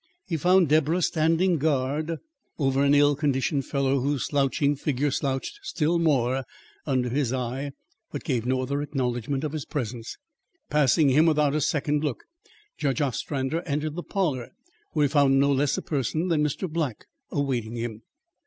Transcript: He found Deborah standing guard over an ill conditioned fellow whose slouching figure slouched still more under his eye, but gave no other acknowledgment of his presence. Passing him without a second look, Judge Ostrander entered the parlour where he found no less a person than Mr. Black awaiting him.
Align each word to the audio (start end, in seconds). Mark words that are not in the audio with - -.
He 0.25 0.35
found 0.35 0.67
Deborah 0.67 1.03
standing 1.03 1.59
guard 1.59 2.17
over 2.57 2.83
an 2.83 2.95
ill 2.95 3.15
conditioned 3.15 3.67
fellow 3.67 3.99
whose 3.99 4.25
slouching 4.25 4.75
figure 4.75 5.11
slouched 5.11 5.59
still 5.61 5.99
more 5.99 6.43
under 6.87 7.09
his 7.09 7.31
eye, 7.31 7.73
but 8.11 8.23
gave 8.23 8.43
no 8.43 8.63
other 8.63 8.81
acknowledgment 8.81 9.43
of 9.43 9.51
his 9.51 9.63
presence. 9.63 10.17
Passing 10.71 11.09
him 11.09 11.27
without 11.27 11.53
a 11.53 11.61
second 11.61 12.03
look, 12.03 12.23
Judge 12.79 12.99
Ostrander 12.99 13.61
entered 13.67 13.93
the 13.93 14.01
parlour 14.01 14.49
where 14.93 15.05
he 15.05 15.07
found 15.07 15.39
no 15.39 15.51
less 15.51 15.77
a 15.77 15.83
person 15.83 16.29
than 16.29 16.43
Mr. 16.43 16.67
Black 16.67 17.05
awaiting 17.31 17.75
him. 17.75 18.01